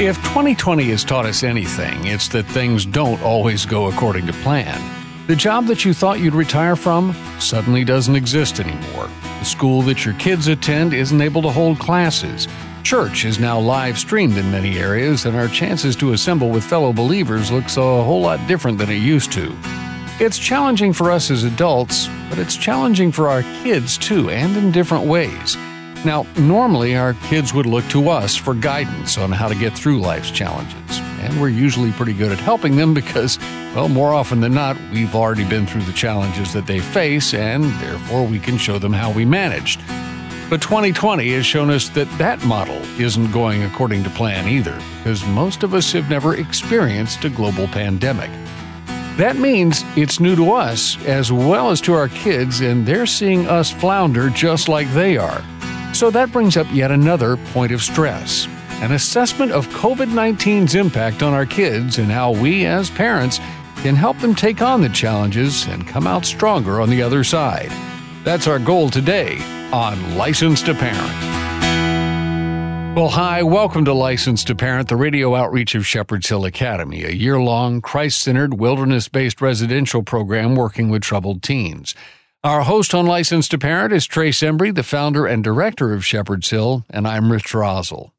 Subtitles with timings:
[0.00, 4.80] If 2020 has taught us anything, it's that things don't always go according to plan.
[5.26, 9.10] The job that you thought you'd retire from suddenly doesn't exist anymore.
[9.40, 12.46] The school that your kids attend isn't able to hold classes.
[12.84, 16.92] Church is now live streamed in many areas, and our chances to assemble with fellow
[16.92, 19.52] believers looks a whole lot different than it used to.
[20.20, 24.70] It's challenging for us as adults, but it's challenging for our kids too, and in
[24.70, 25.56] different ways.
[26.04, 30.00] Now, normally our kids would look to us for guidance on how to get through
[30.00, 33.36] life's challenges, and we're usually pretty good at helping them because,
[33.74, 37.64] well, more often than not, we've already been through the challenges that they face, and
[37.80, 39.80] therefore we can show them how we managed.
[40.48, 45.26] But 2020 has shown us that that model isn't going according to plan either, because
[45.26, 48.30] most of us have never experienced a global pandemic.
[49.16, 53.48] That means it's new to us as well as to our kids, and they're seeing
[53.48, 55.42] us flounder just like they are.
[55.94, 58.46] So that brings up yet another point of stress
[58.80, 63.40] an assessment of COVID 19's impact on our kids and how we, as parents,
[63.78, 67.72] can help them take on the challenges and come out stronger on the other side.
[68.22, 69.38] That's our goal today
[69.72, 71.38] on License to Parent.
[72.96, 77.10] Well, hi, welcome to License to Parent, the radio outreach of Shepherd's Hill Academy, a
[77.10, 81.96] year long, Christ centered, wilderness based residential program working with troubled teens.
[82.44, 86.48] Our host on License to Parent is Trace Embry, the founder and director of Shepherd's
[86.48, 88.12] Hill, and I'm Rich Rosell.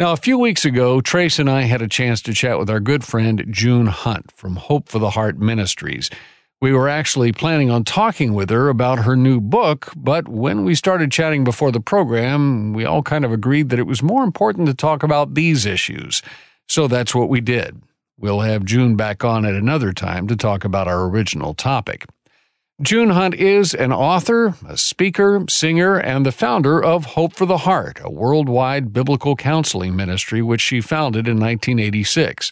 [0.00, 2.80] Now, a few weeks ago, Trace and I had a chance to chat with our
[2.80, 6.10] good friend June Hunt from Hope for the Heart Ministries.
[6.60, 10.74] We were actually planning on talking with her about her new book, but when we
[10.74, 14.66] started chatting before the program, we all kind of agreed that it was more important
[14.66, 16.22] to talk about these issues.
[16.68, 17.80] So that's what we did.
[18.18, 22.06] We'll have June back on at another time to talk about our original topic.
[22.82, 27.58] June Hunt is an author, a speaker, singer, and the founder of Hope for the
[27.58, 32.50] Heart, a worldwide biblical counseling ministry which she founded in 1986.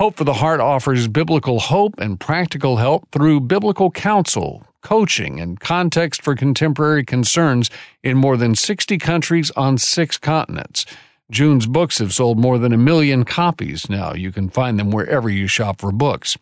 [0.00, 5.60] Hope for the Heart offers biblical hope and practical help through biblical counsel, coaching, and
[5.60, 7.70] context for contemporary concerns
[8.02, 10.84] in more than 60 countries on six continents.
[11.30, 14.14] June's books have sold more than a million copies now.
[14.14, 16.36] You can find them wherever you shop for books.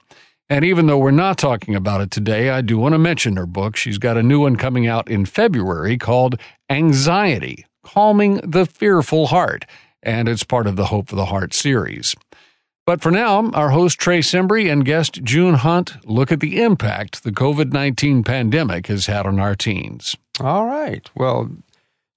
[0.49, 3.47] And even though we're not talking about it today, I do want to mention her
[3.47, 3.77] book.
[3.77, 6.39] She's got a new one coming out in February called
[6.69, 9.65] Anxiety Calming the Fearful Heart,
[10.03, 12.15] and it's part of the Hope for the Heart series.
[12.85, 17.23] But for now, our host Trace Embry and guest June Hunt look at the impact
[17.23, 20.17] the COVID 19 pandemic has had on our teens.
[20.41, 21.09] All right.
[21.15, 21.51] Well,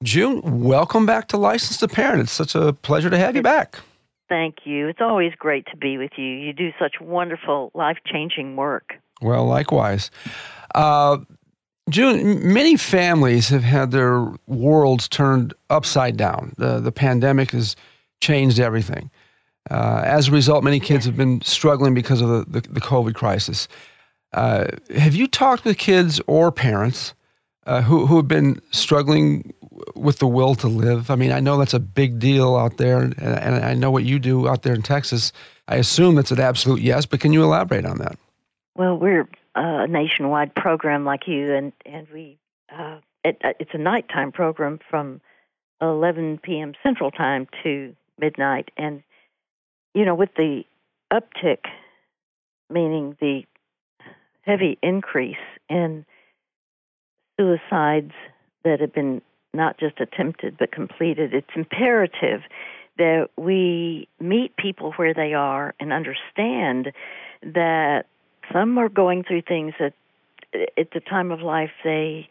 [0.03, 2.22] June, welcome back to License to Parent.
[2.22, 3.80] It's such a pleasure to have you back.
[4.28, 4.88] Thank you.
[4.88, 6.25] It's always great to be with you.
[6.25, 8.94] You do such wonderful, life changing work.
[9.22, 10.09] Well, likewise.
[10.74, 11.18] Uh,
[11.90, 16.53] June, many families have had their worlds turned upside down.
[16.58, 17.75] The, the pandemic has
[18.22, 19.12] changed everything.
[19.69, 23.13] Uh, as a result, many kids have been struggling because of the, the, the COVID
[23.13, 23.68] crisis.
[24.34, 24.66] Uh,
[24.96, 27.13] have you talked with kids or parents
[27.66, 29.53] uh, who, who have been struggling
[29.96, 31.09] with the will to live?
[31.09, 34.03] I mean, I know that's a big deal out there, and, and I know what
[34.03, 35.31] you do out there in Texas.
[35.68, 38.18] I assume that's an absolute yes, but can you elaborate on that?
[38.75, 42.38] Well, we're a nationwide program like you, and and we
[42.72, 45.22] uh, it, uh, it's a nighttime program from
[45.81, 46.74] 11 p.m.
[46.84, 49.02] Central Time to midnight, and
[49.94, 50.64] you know, with the
[51.12, 51.66] uptick,
[52.70, 53.44] meaning the
[54.42, 55.38] heavy increase
[55.70, 56.06] in
[57.40, 58.13] suicides
[58.63, 59.22] that have been
[59.53, 62.41] not just attempted but completed, it's imperative
[62.97, 66.91] that we meet people where they are and understand
[67.41, 68.06] that
[68.51, 69.94] some are going through things that
[70.78, 72.29] at the time of life they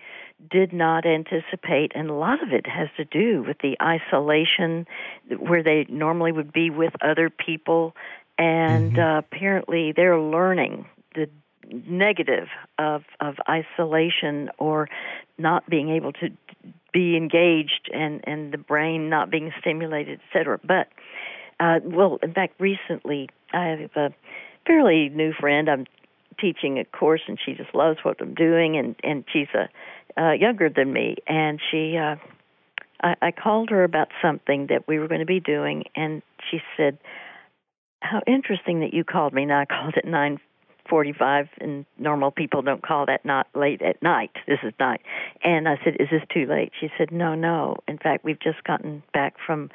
[0.50, 4.86] did not anticipate, and a lot of it has to do with the isolation
[5.38, 7.94] where they normally would be with other people,
[8.36, 9.00] and mm-hmm.
[9.00, 11.28] uh, apparently they're learning the
[11.70, 12.48] negative
[12.78, 14.88] of of isolation or
[15.38, 16.28] not being able to
[16.92, 20.58] be engaged and and the brain not being stimulated, etc.
[20.62, 20.88] But
[21.60, 24.14] uh, well, in fact, recently I have a
[24.66, 25.68] fairly new friend.
[25.68, 25.86] I'm
[26.40, 29.68] teaching a course, and she just loves what I'm doing, and and she's a
[30.20, 31.96] uh, younger than me, and she.
[31.96, 32.16] Uh,
[33.02, 36.60] I, I called her about something that we were going to be doing, and she
[36.76, 36.98] said,
[38.00, 40.38] "How interesting that you called me." Now I called at nine
[40.88, 44.30] 45 and normal people don't call that not late at night.
[44.46, 45.02] This is night.
[45.42, 46.72] And i said is this too late?
[46.80, 47.76] She said no no.
[47.88, 49.70] In fact we've just gotten back from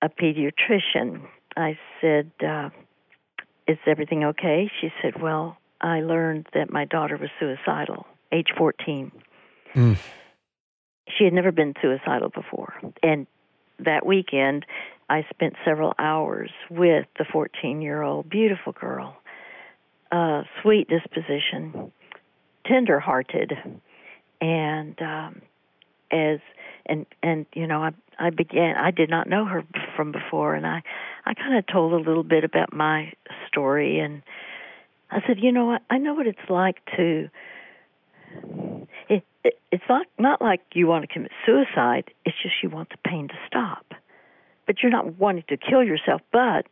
[0.00, 1.22] a pediatrician.
[1.56, 2.70] I said uh
[3.66, 4.70] is everything okay?
[4.80, 9.10] She said well i learned that my daughter was suicidal age 14
[9.74, 9.98] mm.
[11.08, 12.74] she had never been suicidal before.
[13.02, 13.26] And
[13.78, 14.64] that weekend
[15.08, 19.16] I spent several hours with the 14 year old beautiful girl,
[20.12, 21.90] uh, sweet disposition,
[22.66, 23.52] tender hearted,
[24.40, 25.42] and um,
[26.12, 26.38] as
[26.86, 29.64] and and you know I I began I did not know her
[29.96, 30.82] from before and I
[31.24, 33.12] I kind of told a little bit about my
[33.48, 34.22] story and
[35.10, 35.82] I said you know what?
[35.90, 37.30] I know what it's like to
[39.08, 42.90] it, it it's not not like you want to commit suicide it's just you want
[42.90, 43.86] the pain to stop.
[44.66, 46.66] But you're not wanting to kill yourself but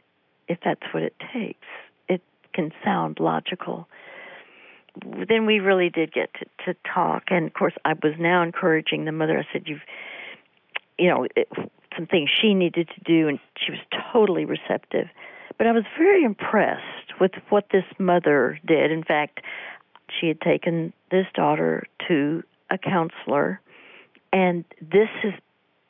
[0.48, 1.66] if that's what it takes
[2.52, 3.88] can sound logical
[5.28, 9.04] then we really did get to, to talk and of course I was now encouraging
[9.04, 9.82] the mother I said you've
[11.00, 11.48] you know, it,
[11.96, 13.80] some things she needed to do, and she was
[14.12, 15.08] totally receptive.
[15.56, 18.92] But I was very impressed with what this mother did.
[18.92, 19.40] In fact,
[20.08, 23.60] she had taken this daughter to a counselor,
[24.32, 25.32] and this has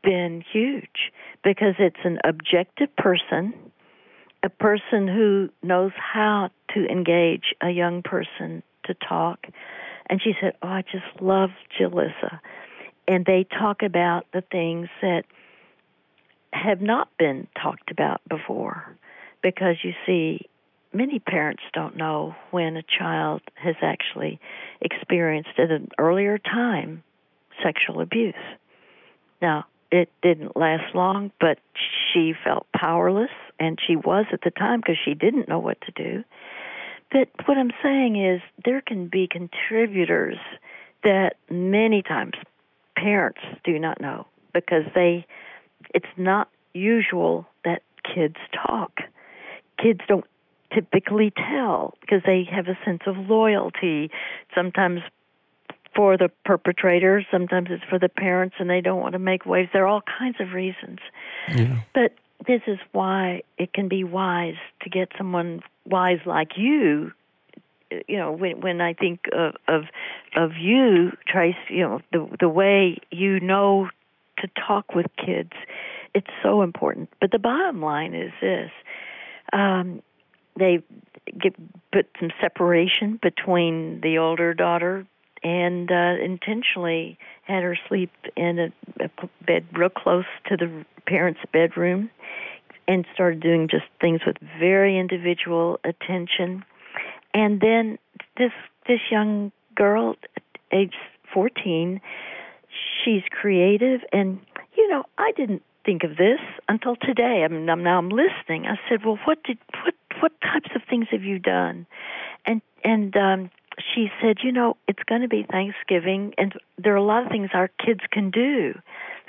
[0.03, 1.13] been huge
[1.45, 3.53] because it's an objective person,
[4.43, 9.47] a person who knows how to engage a young person to talk.
[10.09, 12.41] And she said, Oh, I just love Jalissa.
[13.07, 15.25] And they talk about the things that
[16.53, 18.97] have not been talked about before.
[19.43, 20.49] Because you see
[20.93, 24.41] many parents don't know when a child has actually
[24.81, 27.03] experienced at an earlier time
[27.63, 28.35] sexual abuse.
[29.41, 31.59] Now it didn't last long but
[32.13, 35.93] she felt powerless and she was at the time because she didn't know what to
[35.93, 36.25] do
[37.13, 40.39] but what i'm saying is there can be contributors
[41.05, 42.35] that many times
[42.97, 45.25] parents do not know because they
[45.95, 48.37] it's not usual that kids
[48.67, 49.01] talk.
[49.79, 50.27] Kids don't
[50.73, 54.11] typically tell because they have a sense of loyalty.
[54.55, 55.01] Sometimes
[55.95, 59.71] for the perpetrator, sometimes it's for the parents and they don't want to make waves.
[59.73, 60.99] There are all kinds of reasons.
[61.53, 61.81] Yeah.
[61.95, 62.15] But
[62.47, 67.13] this is why it can be wise to get someone wise like you
[68.07, 69.85] you know when when I think of of
[70.37, 73.89] of you, Trace, you know the the way you know
[74.39, 75.53] to talk with kids,
[76.15, 77.11] it's so important.
[77.21, 78.71] But the bottom line is this:
[79.53, 80.03] um,
[80.59, 80.83] they
[81.39, 81.55] get
[81.93, 85.07] put some separation between the older daughter
[85.43, 89.11] and uh, intentionally had her sleep in a, a
[89.47, 92.11] bed real close to the parents' bedroom
[92.87, 96.65] and started doing just things with very individual attention
[97.35, 97.99] and then
[98.37, 98.53] this
[98.89, 100.17] this young girl,
[100.73, 100.95] age
[101.33, 102.01] fourteen,
[103.05, 104.41] she's creative, and
[104.77, 107.43] you know I didn't think of this until today.
[107.45, 108.67] I mean, I'm, now I'm listening.
[108.67, 111.87] I said, "Well, what did what what types of things have you done?"
[112.47, 113.51] And and um,
[113.95, 117.31] she said, "You know, it's going to be Thanksgiving, and there are a lot of
[117.31, 118.79] things our kids can do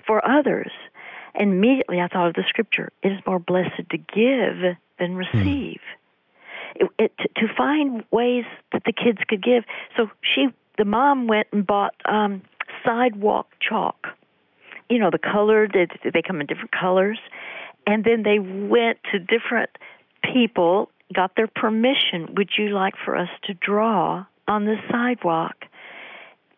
[0.05, 0.71] for others."
[1.33, 5.17] And immediately I thought of the scripture: "It is more blessed to give than hmm.
[5.17, 5.97] receive." Hmm
[6.75, 9.63] it, it, to find ways that the kids could give.
[9.97, 12.41] So she, the mom, went and bought um,
[12.85, 14.07] sidewalk chalk.
[14.89, 17.19] You know, the colored they, they come in different colors,
[17.87, 19.69] and then they went to different
[20.33, 22.33] people, got their permission.
[22.35, 25.55] Would you like for us to draw on the sidewalk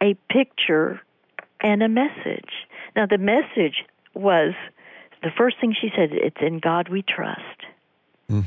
[0.02, 1.02] a picture
[1.62, 2.50] and a message?
[2.96, 4.54] Now, the message was
[5.22, 6.10] the first thing she said.
[6.12, 7.40] It's in God we trust.
[8.30, 8.46] Mm.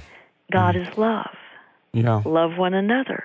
[0.53, 0.89] God mm.
[0.89, 1.37] is love
[2.03, 2.23] yeah.
[2.25, 3.25] love one another.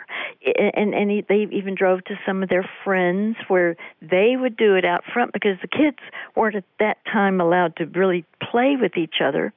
[0.58, 4.76] And and he, they even drove to some of their friends where they would do
[4.76, 5.98] it out front because the kids
[6.36, 9.54] weren't at that time allowed to really play with each other,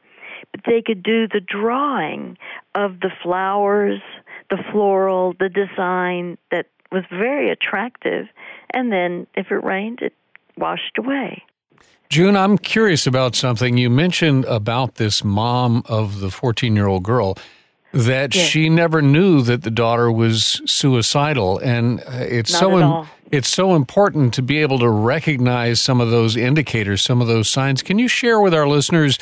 [0.52, 2.36] but they could do the drawing
[2.74, 4.00] of the flowers,
[4.50, 8.26] the floral, the design that was very attractive,
[8.70, 10.14] and then if it rained, it
[10.56, 11.42] washed away.
[12.08, 13.76] June, I'm curious about something.
[13.76, 17.36] You mentioned about this mom of the 14 year old girl
[17.92, 18.46] that yes.
[18.46, 21.58] she never knew that the daughter was suicidal.
[21.58, 26.10] And it's Not so Im- it's so important to be able to recognize some of
[26.10, 27.82] those indicators some of those signs.
[27.82, 29.18] Can you share with our listeners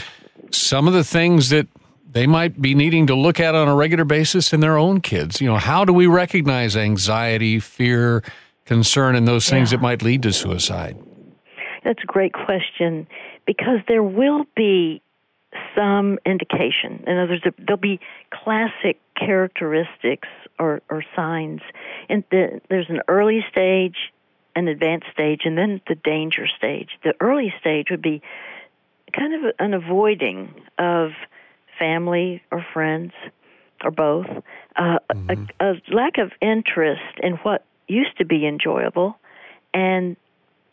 [0.51, 1.69] some of the things that
[2.13, 5.41] they might be needing to look at on a regular basis in their own kids
[5.41, 8.23] you know how do we recognize anxiety fear
[8.65, 9.79] concern and those things yeah.
[9.79, 10.97] that might lead to suicide
[11.85, 13.07] that's a great question
[13.47, 15.03] because there will be
[15.77, 17.05] some indication.
[17.07, 18.01] In other words, there'll be
[18.33, 20.29] classic characteristics
[20.59, 21.61] or, or signs.
[22.09, 23.97] And the, there's an early stage,
[24.57, 26.91] an advanced stage, and then the danger stage.
[27.05, 28.23] The early stage would be
[29.13, 31.11] kind of an avoiding of
[31.83, 33.13] family or friends
[33.83, 34.27] or both,
[34.77, 35.45] uh, mm-hmm.
[35.59, 39.19] a, a lack of interest in what used to be enjoyable,
[39.75, 40.17] and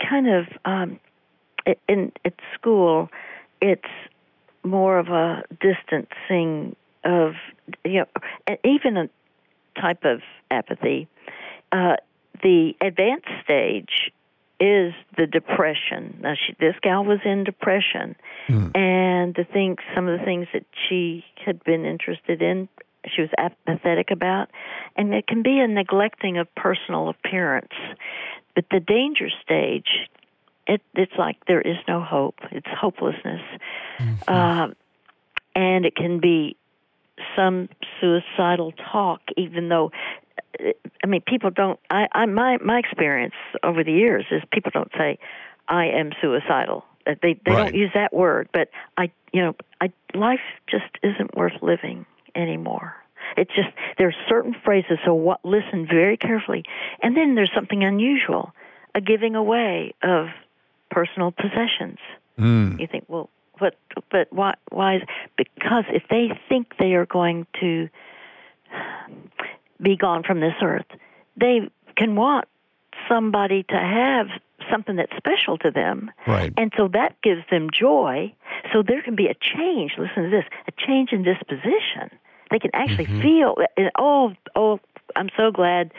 [0.07, 0.99] kind of um,
[1.87, 3.09] in at school,
[3.59, 3.81] it's
[4.63, 7.33] more of a distancing of
[7.83, 8.05] you know,
[8.45, 9.09] and even a
[9.81, 11.07] type of apathy.
[11.71, 11.95] Uh,
[12.43, 14.11] the advanced stage
[14.59, 16.19] is the depression.
[16.21, 18.15] Now, she, this gal was in depression,
[18.47, 18.75] mm.
[18.75, 22.67] and the think some of the things that she had been interested in,
[23.05, 24.49] she was apathetic about,
[24.95, 27.73] and it can be a neglecting of personal appearance.
[28.55, 30.09] But the danger stage,
[30.67, 32.39] it, it's like there is no hope.
[32.51, 33.41] It's hopelessness,
[33.97, 34.13] mm-hmm.
[34.27, 34.67] uh,
[35.55, 36.57] and it can be
[37.35, 39.91] some suicidal talk, even though
[41.03, 41.79] I mean, people don't.
[41.89, 45.17] I, I my my experience over the years is people don't say,
[45.67, 47.63] "I am suicidal." Uh, they they right.
[47.65, 50.39] don't use that word, but I, you know, I life
[50.69, 52.95] just isn't worth living anymore.
[53.37, 54.97] It's just there are certain phrases.
[55.05, 55.43] So what?
[55.45, 56.63] Listen very carefully,
[57.01, 58.51] and then there's something unusual,
[58.95, 60.27] a giving away of
[60.89, 61.99] personal possessions.
[62.39, 62.79] Mm.
[62.79, 63.29] You think, well,
[63.59, 63.75] what?
[64.11, 64.55] But why?
[64.71, 64.97] Why?
[64.97, 65.01] Is,
[65.37, 67.89] because if they think they are going to
[69.81, 70.85] be gone from this earth.
[71.37, 72.47] They can want
[73.07, 74.27] somebody to have
[74.69, 76.11] something that's special to them.
[76.27, 76.53] Right.
[76.57, 78.33] And so that gives them joy.
[78.73, 79.93] So there can be a change.
[79.97, 82.11] Listen to this a change in disposition.
[82.51, 83.21] They can actually mm-hmm.
[83.21, 83.55] feel,
[83.97, 84.79] oh, oh,
[85.15, 85.91] I'm so glad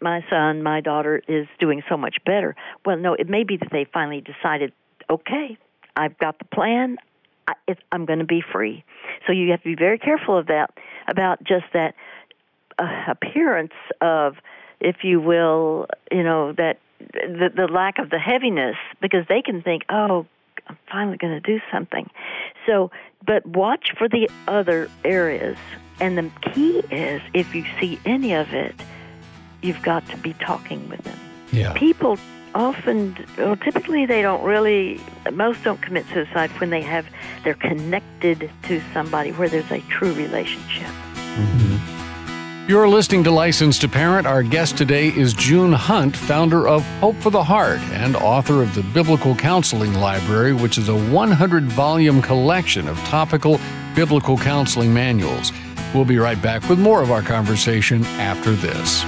[0.00, 2.56] my son, my daughter is doing so much better.
[2.84, 4.72] Well, no, it may be that they finally decided,
[5.08, 5.56] okay,
[5.96, 6.98] I've got the plan.
[7.46, 7.54] I,
[7.90, 8.84] I'm going to be free.
[9.26, 10.70] So you have to be very careful of that,
[11.08, 11.94] about just that
[12.78, 14.36] appearance of,
[14.80, 16.78] if you will, you know that
[17.12, 20.26] the, the lack of the heaviness because they can think, oh,
[20.68, 22.08] I'm finally going to do something.
[22.66, 22.90] So,
[23.26, 25.56] but watch for the other areas.
[26.00, 28.74] And the key is if you see any of it,
[29.62, 31.18] you've got to be talking with them.
[31.52, 31.72] Yeah.
[31.74, 32.18] People
[32.54, 35.00] often, well, typically they don't really,
[35.32, 37.06] most don't commit suicide when they have,
[37.44, 40.88] they're connected to somebody where there's a true relationship.
[40.88, 41.91] Mm-hmm.
[42.72, 44.26] You're listening to License to Parent.
[44.26, 48.74] Our guest today is June Hunt, founder of Hope for the Heart and author of
[48.74, 53.60] the Biblical Counseling Library, which is a 100 volume collection of topical
[53.94, 55.52] biblical counseling manuals.
[55.92, 59.02] We'll be right back with more of our conversation after this.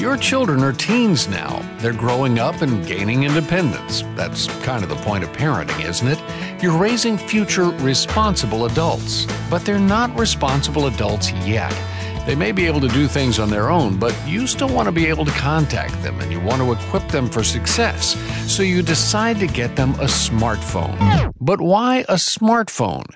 [0.00, 1.68] Your children are teens now.
[1.78, 4.02] They're growing up and gaining independence.
[4.14, 6.20] That's kind of the point of parenting, isn't it?
[6.62, 11.74] You're raising future responsible adults, but they're not responsible adults yet.
[12.24, 14.92] They may be able to do things on their own, but you still want to
[14.92, 18.16] be able to contact them and you want to equip them for success.
[18.46, 21.32] So you decide to get them a smartphone.
[21.40, 23.06] But why a smartphone?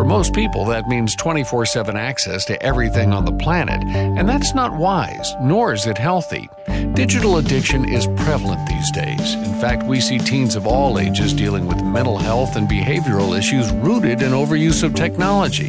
[0.00, 4.54] For most people, that means 24 7 access to everything on the planet, and that's
[4.54, 6.48] not wise, nor is it healthy.
[6.94, 9.34] Digital addiction is prevalent these days.
[9.34, 13.70] In fact, we see teens of all ages dealing with mental health and behavioral issues
[13.72, 15.68] rooted in overuse of technology.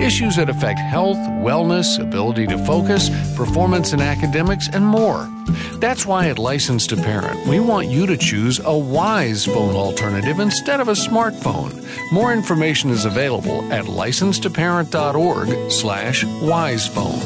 [0.00, 5.28] Issues that affect health, wellness, ability to focus, performance in academics, and more.
[5.74, 10.38] That's why at License to Parent, we want you to choose a wise phone alternative
[10.38, 11.84] instead of a smartphone.
[12.12, 17.20] More information is available at license2parent.org slash wisephone.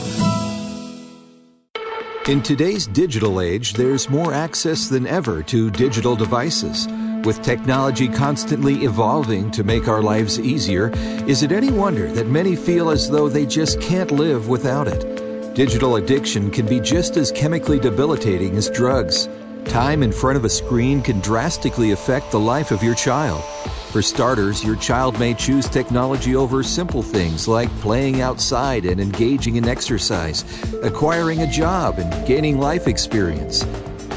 [2.26, 6.87] In today's digital age, there's more access than ever to digital devices.
[7.25, 10.91] With technology constantly evolving to make our lives easier,
[11.29, 15.55] is it any wonder that many feel as though they just can't live without it?
[15.55, 19.29] Digital addiction can be just as chemically debilitating as drugs.
[19.67, 23.45] Time in front of a screen can drastically affect the life of your child.
[23.93, 29.55] For starters, your child may choose technology over simple things like playing outside and engaging
[29.55, 30.45] in exercise,
[30.83, 33.64] acquiring a job, and gaining life experience.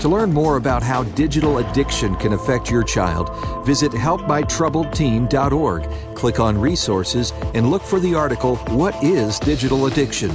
[0.06, 3.32] To learn more about how digital addiction can affect your child,
[3.66, 10.30] visit helpmytroubledteen.org, click on resources, and look for the article, What is Digital Addiction?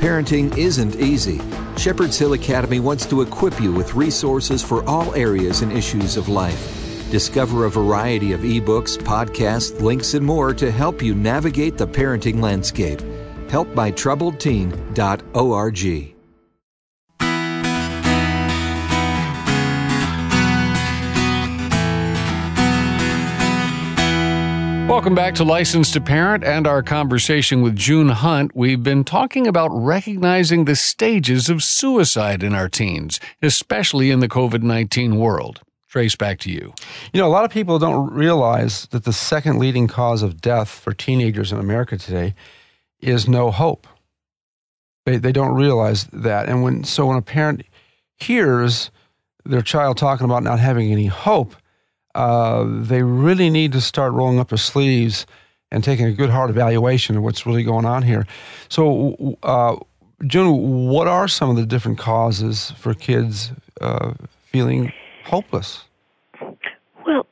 [0.00, 1.40] Parenting isn't easy.
[1.78, 6.28] Shepherd's Hill Academy wants to equip you with resources for all areas and issues of
[6.28, 7.10] life.
[7.10, 12.42] Discover a variety of ebooks, podcasts, links, and more to help you navigate the parenting
[12.42, 13.00] landscape.
[13.48, 16.15] HelpMyTroubledTeen.org.
[24.88, 28.54] Welcome back to License to Parent and our conversation with June Hunt.
[28.54, 34.28] We've been talking about recognizing the stages of suicide in our teens, especially in the
[34.28, 35.60] COVID 19 world.
[35.88, 36.72] Trace, back to you.
[37.12, 40.68] You know, a lot of people don't realize that the second leading cause of death
[40.68, 42.36] for teenagers in America today
[43.00, 43.88] is no hope.
[45.04, 46.48] They, they don't realize that.
[46.48, 47.62] And when, so when a parent
[48.14, 48.92] hears
[49.44, 51.56] their child talking about not having any hope,
[52.16, 55.26] uh, they really need to start rolling up their sleeves
[55.70, 58.26] and taking a good hard evaluation of what's really going on here.
[58.68, 59.76] So, uh,
[60.26, 64.14] June, what are some of the different causes for kids uh,
[64.50, 64.92] feeling
[65.24, 65.84] hopeless?
[67.06, 67.26] Well,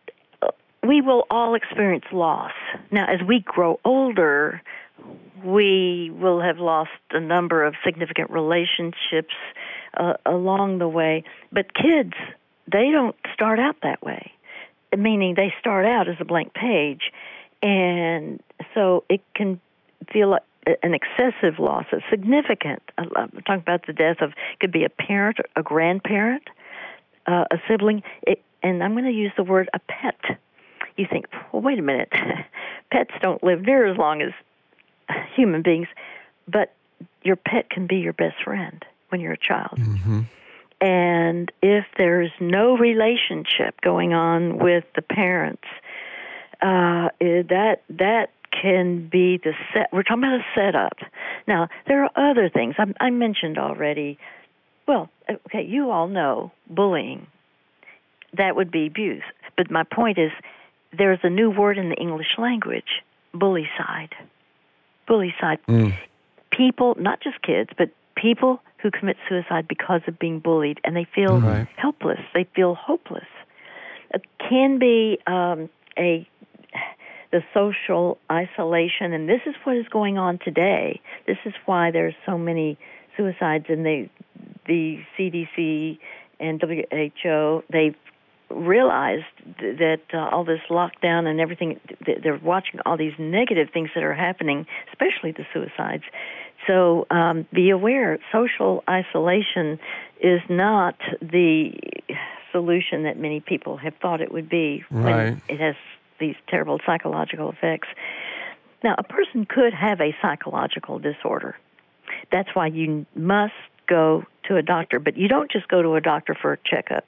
[0.86, 2.52] we will all experience loss.
[2.90, 4.60] Now, as we grow older,
[5.42, 9.34] we will have lost a number of significant relationships
[9.96, 11.24] uh, along the way.
[11.52, 12.14] But kids,
[12.70, 14.32] they don't start out that way,
[14.98, 17.12] meaning they start out as a blank page.
[17.62, 18.42] And
[18.74, 19.60] so it can
[20.12, 20.42] feel like
[20.82, 22.82] an excessive loss, a significant.
[22.98, 26.44] I'm talking about the death of could be a parent, a grandparent,
[27.26, 30.38] uh, a sibling, it, and I'm going to use the word a pet.
[30.96, 32.10] You think, well, wait a minute,
[32.90, 34.32] pets don't live near as long as
[35.34, 35.88] human beings,
[36.48, 36.72] but
[37.22, 39.78] your pet can be your best friend when you're a child.
[39.78, 40.22] Mm-hmm.
[40.84, 45.64] And if there's no relationship going on with the parents,
[46.60, 49.88] uh, that that can be the set.
[49.94, 50.98] We're talking about a setup.
[51.48, 54.18] Now there are other things I, I mentioned already.
[54.86, 55.08] Well,
[55.46, 57.28] okay, you all know bullying.
[58.34, 59.22] That would be abuse.
[59.56, 60.32] But my point is,
[60.92, 63.02] there's a new word in the English language:
[63.34, 64.12] bullycide.
[65.06, 65.60] Bully side.
[65.66, 65.96] Mm.
[66.50, 71.06] People, not just kids, but people who commit suicide because of being bullied, and they
[71.14, 71.66] feel right.
[71.76, 72.20] helpless.
[72.34, 73.26] They feel hopeless.
[74.12, 76.28] It can be um, a
[77.32, 81.00] the social isolation, and this is what is going on today.
[81.26, 82.78] This is why there's so many
[83.16, 84.10] suicides, and the
[84.66, 85.98] the CDC
[86.38, 87.96] and WHO they've
[88.50, 89.24] realized
[89.58, 91.80] that uh, all this lockdown and everything
[92.22, 96.04] they're watching all these negative things that are happening, especially the suicides.
[96.66, 99.78] So um, be aware, social isolation
[100.20, 101.72] is not the
[102.52, 104.84] solution that many people have thought it would be.
[104.90, 105.36] Right.
[105.48, 105.74] it has
[106.20, 107.88] these terrible psychological effects.
[108.82, 111.56] Now, a person could have a psychological disorder.
[112.30, 113.54] That's why you must
[113.86, 117.04] go to a doctor, but you don't just go to a doctor for a checkup.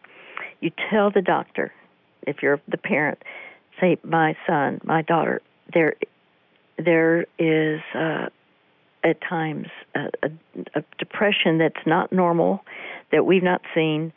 [0.61, 1.73] You tell the doctor,
[2.27, 3.23] if you're the parent,
[3.81, 5.43] say, "My son, my daughter,
[5.73, 5.95] there,
[6.79, 8.29] there is uh,
[9.07, 10.31] at times a, a,
[10.75, 12.61] a depression that's not normal,
[13.13, 14.13] that we've not seen,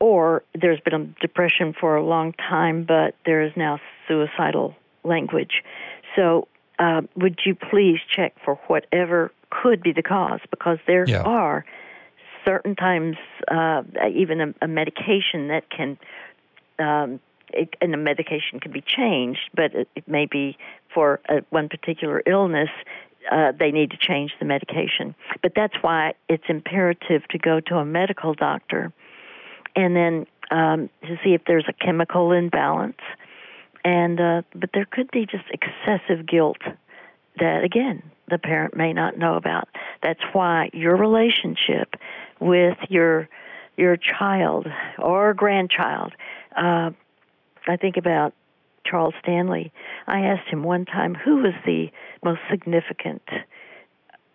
[0.00, 4.74] or there's been a depression for a long time, but there is now suicidal
[5.04, 5.62] language.
[6.16, 6.48] So,
[6.78, 10.40] uh, would you please check for whatever could be the cause?
[10.50, 11.22] Because there Yeah.
[11.22, 11.64] are
[12.46, 13.16] certain times,
[13.48, 15.98] uh, even a, a medication that can,
[16.78, 17.20] um,
[17.52, 20.56] it, and the medication can be changed, but it, it may be
[20.94, 22.70] for a, one particular illness.
[23.30, 25.14] Uh, they need to change the medication.
[25.42, 28.92] But that's why it's imperative to go to a medical doctor
[29.76, 33.00] and then um, to see if there's a chemical imbalance.
[33.84, 36.58] And uh, but there could be just excessive guilt
[37.38, 39.68] that again the parent may not know about.
[40.02, 41.94] That's why your relationship
[42.40, 43.28] with your
[43.76, 44.66] your child
[44.98, 46.12] or grandchild.
[46.56, 46.90] Uh,
[47.66, 48.34] I think about
[48.84, 49.72] Charles Stanley.
[50.06, 51.90] I asked him one time, "Who was the
[52.24, 53.22] most significant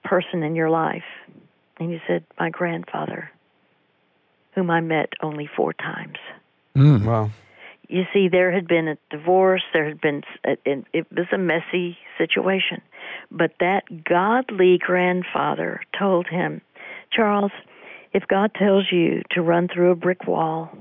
[0.04, 1.06] person in your life?"
[1.80, 3.32] And he said, "My grandfather."
[4.56, 6.18] whom I met only four times.
[6.76, 7.30] Mm, wow.
[7.88, 12.82] You see, there had been a divorce, there had been, it was a messy situation.
[13.30, 16.62] But that godly grandfather told him,
[17.12, 17.52] Charles,
[18.12, 20.76] if God tells you to run through a brick wall,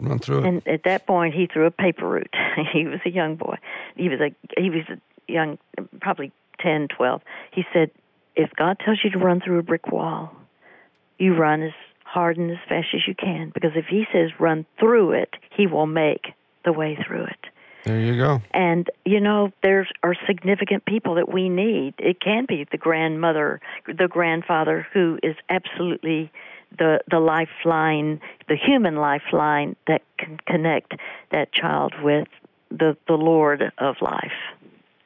[0.00, 0.44] run through it.
[0.46, 2.34] And at that point, he threw a paper route.
[2.72, 3.56] he was a young boy.
[3.96, 5.58] He was a he was a young,
[6.00, 7.22] probably ten, twelve.
[7.52, 7.90] He said,
[8.36, 10.34] if God tells you to run through a brick wall,
[11.18, 11.72] you run as
[12.04, 15.66] hard and as fast as you can because if he says run through it, he
[15.66, 16.32] will make
[16.64, 17.46] the way through it.
[17.84, 18.42] There you go.
[18.52, 21.94] And you know, there are significant people that we need.
[21.98, 26.30] It can be the grandmother, the grandfather who is absolutely
[26.78, 30.94] the the lifeline, the human lifeline that can connect
[31.30, 32.28] that child with
[32.70, 34.32] the the Lord of life.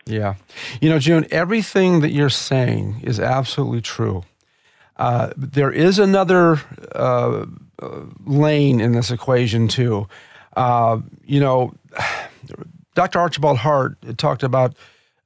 [0.07, 0.35] Yeah.
[0.81, 4.23] You know, June, everything that you're saying is absolutely true.
[4.97, 6.61] Uh, there is another
[6.95, 7.47] uh,
[8.25, 10.07] lane in this equation, too.
[10.57, 11.75] Uh, you know,
[12.95, 13.19] Dr.
[13.19, 14.77] Archibald Hart talked about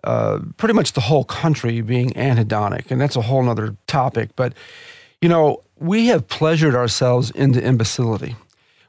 [0.05, 4.31] uh, pretty much the whole country being anhedonic, and that's a whole other topic.
[4.37, 4.55] But,
[5.21, 8.37] you know, we have pleasured ourselves into imbecility.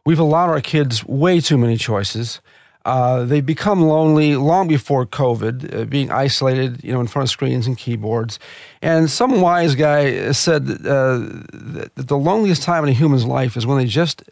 [0.06, 2.40] We've allowed our kids way too many choices.
[2.86, 7.30] Uh, they become lonely long before COVID, uh, being isolated, you know, in front of
[7.30, 8.40] screens and keyboards.
[8.82, 11.20] And some wise guy said uh,
[11.52, 14.24] that the loneliest time in a human's life is when they just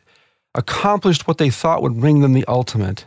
[0.55, 3.05] accomplished what they thought would bring them the ultimate,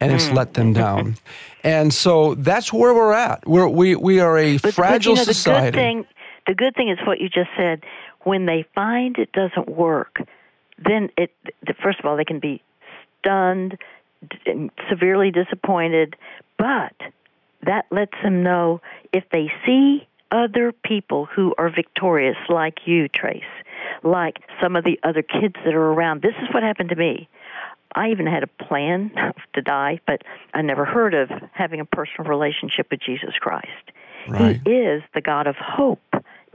[0.00, 1.16] and it's let them down.
[1.64, 3.44] And so that's where we're at.
[3.44, 5.64] We're, we we are a but, fragile but, you know, society.
[5.64, 6.06] The good thing,
[6.46, 7.82] the good thing is what you just said.
[8.26, 10.18] When they find it doesn't work,
[10.84, 11.30] then it.
[11.80, 12.60] First of all, they can be
[13.20, 13.78] stunned,
[14.90, 16.16] severely disappointed,
[16.58, 16.96] but
[17.62, 18.80] that lets them know
[19.12, 23.44] if they see other people who are victorious, like you, Trace,
[24.02, 26.20] like some of the other kids that are around.
[26.20, 27.28] This is what happened to me.
[27.94, 29.12] I even had a plan
[29.54, 33.92] to die, but I never heard of having a personal relationship with Jesus Christ.
[34.26, 34.60] Right.
[34.64, 36.02] He is the God of hope.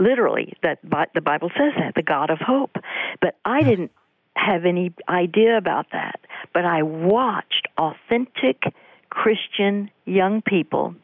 [0.01, 0.79] Literally, that
[1.13, 2.75] the Bible says that, the God of hope.
[3.21, 3.69] But I hmm.
[3.69, 3.91] didn't
[4.35, 6.19] have any idea about that.
[6.53, 8.63] But I watched authentic
[9.09, 10.95] Christian young people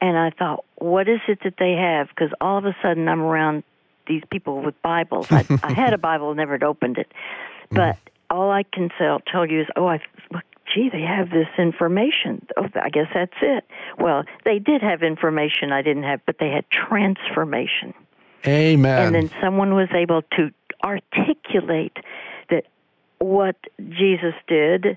[0.00, 2.08] and I thought, what is it that they have?
[2.08, 3.64] Because all of a sudden I'm around
[4.06, 5.30] these people with Bibles.
[5.30, 7.12] I, I had a Bible, never had opened it,
[7.68, 7.76] hmm.
[7.76, 7.98] but
[8.30, 10.00] all I can tell, tell you is, oh, I
[10.74, 12.46] gee, they have this information.
[12.56, 13.64] Oh, I guess that's it.
[13.98, 17.94] Well, they did have information I didn't have, but they had transformation.
[18.46, 19.06] Amen.
[19.06, 20.50] And then someone was able to
[20.84, 21.96] articulate
[22.50, 22.64] that
[23.18, 24.96] what Jesus did,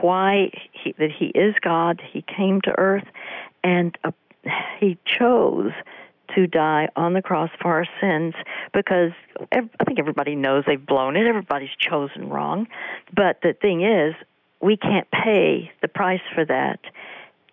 [0.00, 3.06] why he, that he is God, he came to earth,
[3.62, 4.10] and uh,
[4.80, 5.72] he chose
[6.34, 8.34] to die on the cross for our sins
[8.72, 9.12] because
[9.52, 11.26] I think everybody knows they've blown it.
[11.26, 12.66] Everybody's chosen wrong.
[13.14, 14.14] But the thing is,
[14.60, 16.80] we can't pay the price for that.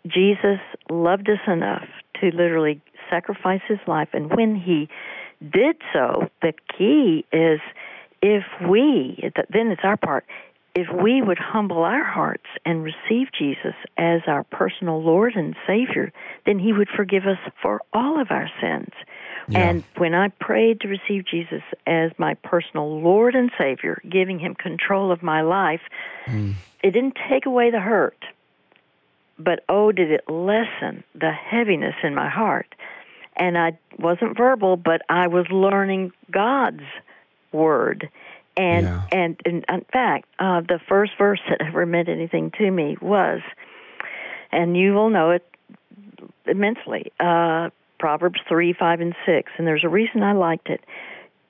[0.07, 1.87] Jesus loved us enough
[2.21, 4.09] to literally sacrifice his life.
[4.13, 4.89] And when he
[5.49, 7.59] did so, the key is
[8.21, 10.25] if we, then it's our part,
[10.73, 16.13] if we would humble our hearts and receive Jesus as our personal Lord and Savior,
[16.45, 18.91] then He would forgive us for all of our sins.
[19.49, 19.69] Yeah.
[19.69, 24.55] And when I prayed to receive Jesus as my personal Lord and Savior, giving Him
[24.55, 25.81] control of my life,
[26.27, 26.53] mm.
[26.83, 28.23] it didn't take away the hurt,
[29.37, 32.75] but oh, did it lessen the heaviness in my heart.
[33.41, 36.83] And I wasn't verbal, but I was learning God's
[37.51, 38.09] Word
[38.57, 39.03] and, yeah.
[39.11, 43.41] and, and in fact, uh, the first verse that ever meant anything to me was,
[44.51, 45.45] and you will know it
[46.45, 49.51] immensely, uh, Proverbs 3, 5, and 6.
[49.57, 50.81] And there's a reason I liked it.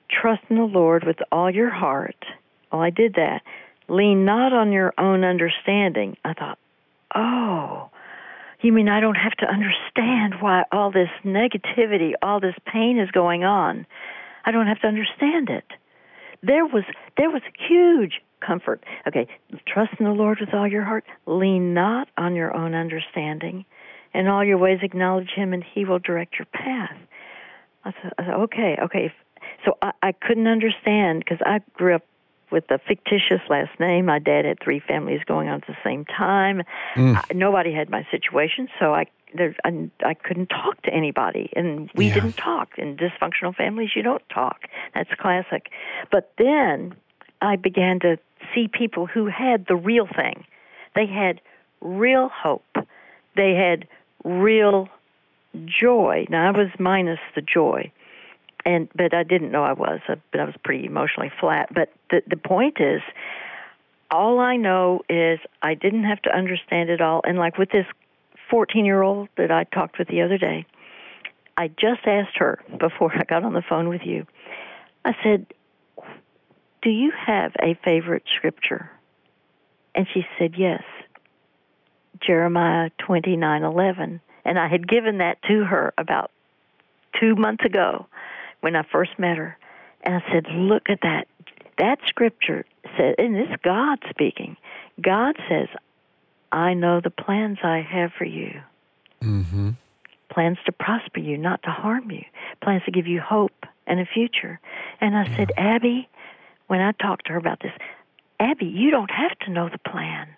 [0.08, 2.24] Trust in the Lord with all your heart.
[2.70, 3.42] Well, I did that.
[3.88, 6.16] Lean not on your own understanding.
[6.24, 6.58] I thought,
[7.14, 7.90] oh,
[8.62, 13.10] you mean I don't have to understand why all this negativity, all this pain is
[13.10, 13.86] going on?
[14.44, 15.64] I don't have to understand it
[16.42, 16.84] there was
[17.16, 18.84] there was huge comfort.
[19.06, 19.28] Okay,
[19.66, 21.04] trust in the Lord with all your heart.
[21.26, 23.64] Lean not on your own understanding.
[24.14, 26.96] In all your ways acknowledge him and he will direct your path.
[27.84, 29.12] I said, okay, okay.
[29.64, 32.02] So I, I couldn't understand because I grew up
[32.52, 34.06] with a fictitious last name.
[34.06, 36.62] My dad had three families going on at the same time.
[36.94, 37.16] Mm.
[37.16, 41.90] I, nobody had my situation, so I there, I, I couldn't talk to anybody, and
[41.94, 42.14] we yeah.
[42.14, 42.78] didn't talk.
[42.78, 44.60] In dysfunctional families, you don't talk.
[44.94, 45.70] That's classic.
[46.10, 46.94] But then
[47.40, 48.18] I began to
[48.54, 50.44] see people who had the real thing.
[50.94, 51.40] They had
[51.80, 52.76] real hope.
[53.36, 53.88] They had
[54.24, 54.88] real
[55.64, 56.26] joy.
[56.28, 57.90] Now I was minus the joy,
[58.64, 60.00] and but I didn't know I was.
[60.06, 61.72] But I was pretty emotionally flat.
[61.74, 63.02] But the the point is,
[64.10, 67.22] all I know is I didn't have to understand it all.
[67.24, 67.86] And like with this
[68.50, 70.66] 14 year old that I talked with the other day,
[71.56, 74.26] I just asked her before I got on the phone with you.
[75.04, 75.46] I said,
[76.82, 78.90] Do you have a favorite scripture?
[79.94, 80.82] And she said, Yes.
[82.20, 84.20] Jeremiah 29:11.
[84.44, 86.30] And I had given that to her about
[87.20, 88.06] 2 months ago
[88.62, 89.58] when I first met her.
[90.02, 91.28] And I said, "Look at that.
[91.78, 92.64] That scripture
[92.96, 94.56] says, and it's God speaking.
[95.00, 95.68] God says,
[96.50, 98.60] I know the plans I have for you.
[99.22, 99.70] Mm-hmm.
[100.30, 102.24] Plans to prosper you, not to harm you.
[102.62, 104.60] Plans to give you hope and a future.
[105.00, 105.36] And I yeah.
[105.36, 106.08] said, Abby,
[106.68, 107.72] when I talked to her about this,
[108.38, 110.28] Abby, you don't have to know the plan.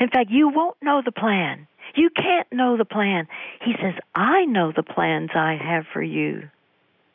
[0.00, 1.66] In fact, you won't know the plan.
[1.94, 3.26] You can't know the plan.
[3.62, 6.50] He says, I know the plans I have for you.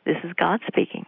[0.04, 1.06] This is God speaking.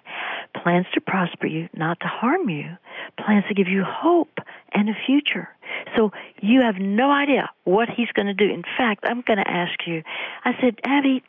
[0.63, 2.77] Plans to prosper you, not to harm you.
[3.19, 4.39] Plans to give you hope
[4.73, 5.49] and a future.
[5.97, 8.53] So you have no idea what he's going to do.
[8.53, 10.03] In fact, I'm going to ask you.
[10.45, 11.23] I said, Abby,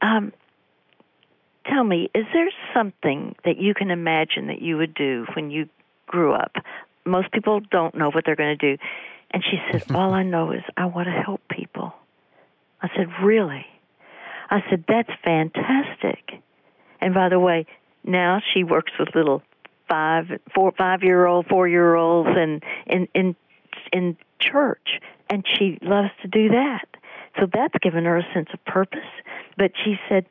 [0.00, 0.32] um,
[1.66, 5.68] tell me, is there something that you can imagine that you would do when you
[6.06, 6.56] grew up?
[7.04, 8.82] Most people don't know what they're going to do.
[9.30, 11.92] And she said, All I know is I want to help people.
[12.82, 13.66] I said, Really?
[14.48, 16.40] I said, That's fantastic.
[17.00, 17.66] And by the way,
[18.04, 19.42] now she works with little
[19.88, 23.36] five, four, five year old, four year olds, and in in
[23.92, 26.86] in church, and she loves to do that.
[27.38, 29.00] So that's given her a sense of purpose.
[29.56, 30.26] But she said,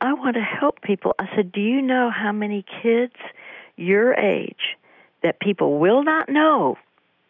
[0.00, 1.14] I want to help people.
[1.18, 3.14] I said, Do you know how many kids
[3.76, 4.76] your age
[5.22, 6.76] that people will not know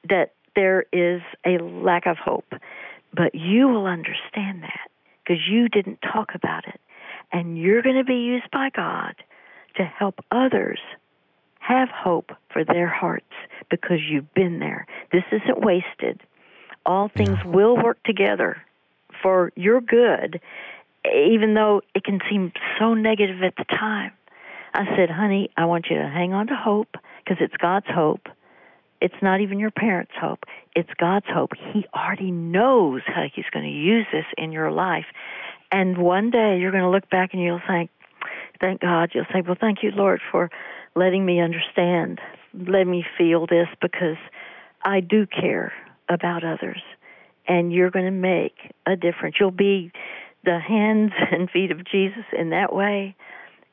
[0.09, 2.53] that there is a lack of hope,
[3.12, 4.90] but you will understand that
[5.23, 6.81] because you didn't talk about it.
[7.35, 9.16] And you're going to be used by God
[9.77, 10.79] to help others
[11.59, 13.35] have hope for their hearts
[13.68, 14.87] because you've been there.
[15.11, 16.20] This isn't wasted.
[16.87, 17.51] All things yeah.
[17.51, 18.62] will work together
[19.20, 20.40] for your good,
[21.05, 24.12] even though it can seem so negative at the time.
[24.73, 26.94] I said, honey, I want you to hang on to hope
[27.25, 28.29] because it's God's hope.
[29.01, 30.44] It's not even your parents' hope.
[30.77, 31.51] It's God's hope.
[31.73, 35.07] He already knows how He's going to use this in your life.
[35.74, 37.90] And one day you're going to look back and you'll think,
[38.60, 39.10] thank God.
[39.12, 40.48] You'll say, well, thank you, Lord, for
[40.94, 42.20] letting me understand,
[42.54, 44.16] letting me feel this because
[44.84, 45.72] I do care
[46.08, 46.80] about others.
[47.48, 48.54] And you're going to make
[48.87, 49.34] a difference.
[49.40, 49.90] You'll be
[50.44, 53.16] the hands and feet of Jesus in that way,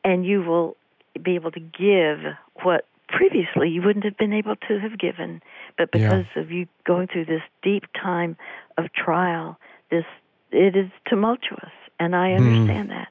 [0.04, 0.78] and you will
[1.24, 2.34] be able to give
[2.64, 5.40] what previously you wouldn't have been able to have given.
[5.78, 6.42] But because yeah.
[6.42, 8.38] of you going through this deep time
[8.80, 9.60] of trial,
[9.92, 10.06] this
[10.52, 12.44] it is tumultuous, and I hmm.
[12.44, 12.94] understand mm.
[12.94, 13.08] that.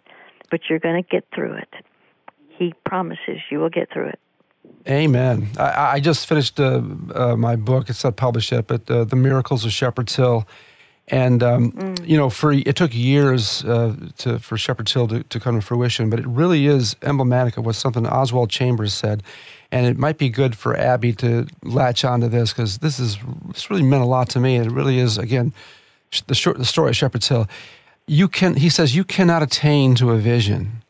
[0.51, 1.73] But you're going to get through it.
[2.49, 4.19] He promises you will get through it.
[4.89, 5.49] Amen.
[5.59, 6.83] I, I just finished uh,
[7.15, 7.89] uh, my book.
[7.89, 10.47] It's not published yet, but uh, the Miracles of Shepherd's Hill.
[11.09, 12.09] And um, mm.
[12.09, 15.65] you know, for it took years uh, to for Shepherd's Hill to, to come to
[15.65, 19.23] fruition, but it really is emblematic of what something Oswald Chambers said
[19.73, 23.71] and it might be good for Abby to latch onto this because this is this
[23.71, 24.57] really meant a lot to me.
[24.57, 25.53] It really is again
[26.27, 27.47] the short the story of Shepherd's Hill.
[28.11, 30.83] You can he says you cannot attain to a vision.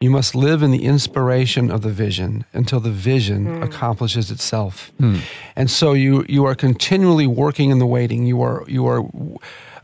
[0.00, 3.62] You must live in the inspiration of the vision until the vision mm.
[3.64, 4.92] accomplishes itself.
[5.00, 5.20] Mm.
[5.56, 8.24] And so you you are continually working in the waiting.
[8.24, 9.02] You are you are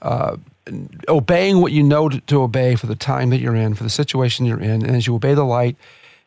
[0.01, 0.37] uh,
[1.09, 3.91] obeying what you know to, to obey for the time that you're in, for the
[3.91, 4.87] situation you're in.
[4.87, 5.77] And as you obey the light,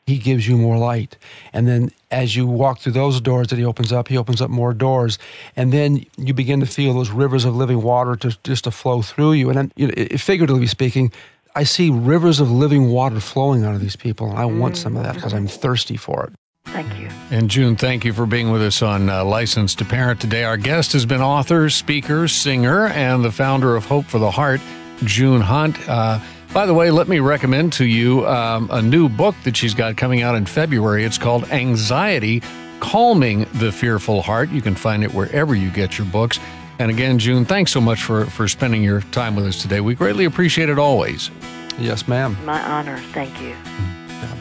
[0.10, 1.18] he gives you more light.
[1.54, 4.50] And then as you walk through those doors that he opens up, he opens up
[4.50, 5.20] more doors.
[5.56, 9.02] And then you begin to feel those rivers of living water to, just to flow
[9.02, 9.50] through you.
[9.50, 11.12] And then, you know, figuratively speaking,
[11.56, 14.30] I see rivers of living water flowing out of these people.
[14.30, 16.34] And I want some of that because I'm thirsty for it.
[16.66, 17.10] Thank you.
[17.32, 20.44] And June, thank you for being with us on uh, License to Parent today.
[20.44, 24.62] Our guest has been author, speaker, singer, and the founder of Hope for the Heart,
[25.04, 25.78] June Hunt.
[25.88, 26.20] Uh,
[26.54, 29.98] by the way, let me recommend to you um, a new book that she's got
[29.98, 31.04] coming out in February.
[31.04, 32.42] It's called Anxiety
[32.80, 34.50] Calming the Fearful Heart.
[34.50, 36.40] You can find it wherever you get your books.
[36.80, 39.82] And again, June, thanks so much for, for spending your time with us today.
[39.82, 41.30] We greatly appreciate it always.
[41.78, 42.38] Yes, ma'am.
[42.46, 42.98] My honor.
[43.14, 43.56] Thank you.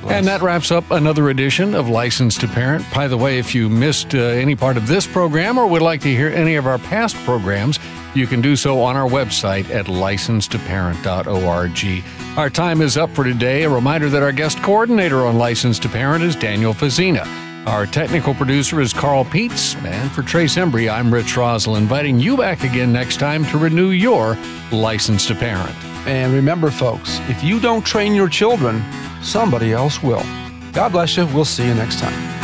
[0.09, 2.85] And that wraps up another edition of License to Parent.
[2.94, 6.01] By the way, if you missed uh, any part of this program or would like
[6.03, 7.79] to hear any of our past programs,
[8.14, 12.38] you can do so on our website at licensetoparent.org.
[12.38, 13.64] Our time is up for today.
[13.64, 17.27] A reminder that our guest coordinator on License to Parent is Daniel Fazina.
[17.66, 19.77] Our technical producer is Carl Peets.
[19.85, 23.90] And for Trace Embry, I'm Rich Rosell, inviting you back again next time to renew
[23.90, 24.37] your
[24.73, 25.75] License to Parent.
[26.07, 28.83] And remember, folks, if you don't train your children,
[29.23, 30.25] somebody else will.
[30.73, 31.27] God bless you.
[31.27, 32.38] We'll see you next time.